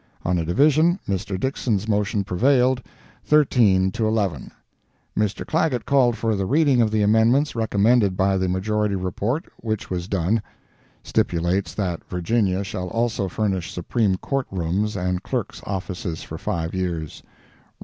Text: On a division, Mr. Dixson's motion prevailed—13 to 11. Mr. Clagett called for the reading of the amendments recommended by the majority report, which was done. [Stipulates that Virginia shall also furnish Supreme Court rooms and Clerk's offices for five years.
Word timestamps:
On 0.25 0.39
a 0.39 0.43
division, 0.45 0.97
Mr. 1.07 1.39
Dixson's 1.39 1.87
motion 1.87 2.23
prevailed—13 2.23 3.93
to 3.93 4.07
11. 4.07 4.49
Mr. 5.15 5.45
Clagett 5.45 5.85
called 5.85 6.15
for 6.17 6.35
the 6.35 6.47
reading 6.47 6.81
of 6.81 6.89
the 6.89 7.03
amendments 7.03 7.53
recommended 7.53 8.17
by 8.17 8.35
the 8.35 8.49
majority 8.49 8.95
report, 8.95 9.45
which 9.57 9.91
was 9.91 10.07
done. 10.07 10.41
[Stipulates 11.03 11.75
that 11.75 12.03
Virginia 12.05 12.63
shall 12.63 12.87
also 12.87 13.27
furnish 13.27 13.71
Supreme 13.71 14.15
Court 14.17 14.47
rooms 14.49 14.97
and 14.97 15.21
Clerk's 15.21 15.61
offices 15.67 16.23
for 16.23 16.39
five 16.39 16.73
years. 16.73 17.21